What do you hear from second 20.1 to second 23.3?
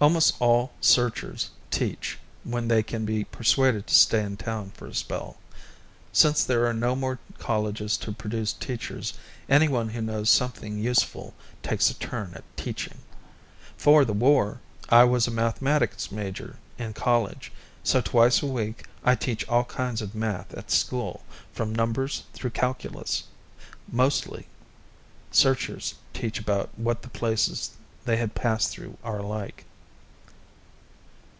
math at school, from numbers through calculus.